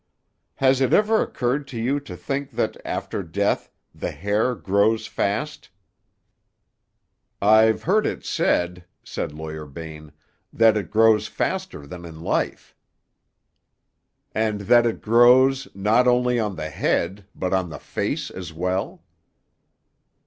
"Has 0.55 0.81
it 0.81 0.93
ever 0.93 1.21
occurred 1.21 1.67
to 1.67 1.79
you 1.79 1.99
to 1.99 2.17
think 2.17 2.49
that, 2.53 2.75
after 2.83 3.21
death, 3.21 3.69
the 3.93 4.09
hair 4.09 4.55
grows 4.55 5.05
fast?" 5.05 5.69
"I've 7.39 7.83
heard 7.83 8.07
it 8.07 8.25
said," 8.25 8.85
said 9.03 9.31
Lawyer 9.31 9.67
Bain, 9.67 10.11
"that 10.51 10.75
it 10.75 10.89
grows 10.89 11.27
faster 11.27 11.85
than 11.85 12.03
in 12.03 12.19
life." 12.21 12.75
"And 14.33 14.61
that 14.61 14.87
it 14.87 15.03
grows, 15.03 15.67
not 15.75 16.07
only 16.07 16.39
on 16.39 16.55
the 16.55 16.71
head, 16.71 17.27
but 17.35 17.53
on 17.53 17.69
the 17.69 17.77
face 17.77 18.31
as 18.31 18.51
well?" 18.51 19.03